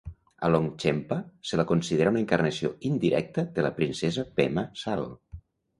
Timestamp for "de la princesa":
3.59-4.29